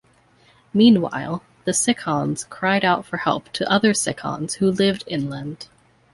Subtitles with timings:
[0.73, 5.67] Meanwhile the Cicons cried out for help to other Cicons who lived inland.